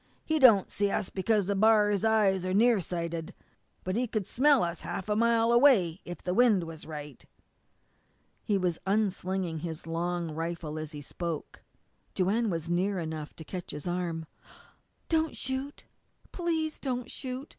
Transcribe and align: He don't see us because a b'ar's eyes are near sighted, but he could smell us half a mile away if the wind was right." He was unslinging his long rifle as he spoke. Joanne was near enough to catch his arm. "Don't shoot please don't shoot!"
He 0.25 0.39
don't 0.39 0.71
see 0.71 0.89
us 0.89 1.11
because 1.11 1.47
a 1.47 1.53
b'ar's 1.53 2.03
eyes 2.03 2.43
are 2.43 2.55
near 2.55 2.79
sighted, 2.79 3.35
but 3.83 3.95
he 3.95 4.07
could 4.07 4.25
smell 4.25 4.63
us 4.63 4.81
half 4.81 5.07
a 5.09 5.15
mile 5.15 5.51
away 5.51 6.01
if 6.05 6.23
the 6.23 6.33
wind 6.33 6.63
was 6.63 6.87
right." 6.87 7.23
He 8.43 8.57
was 8.57 8.79
unslinging 8.87 9.59
his 9.59 9.85
long 9.85 10.33
rifle 10.33 10.79
as 10.79 10.93
he 10.93 11.01
spoke. 11.03 11.61
Joanne 12.15 12.49
was 12.49 12.67
near 12.67 12.97
enough 12.97 13.35
to 13.35 13.43
catch 13.43 13.69
his 13.69 13.85
arm. 13.87 14.25
"Don't 15.07 15.37
shoot 15.37 15.83
please 16.31 16.79
don't 16.79 17.11
shoot!" 17.11 17.47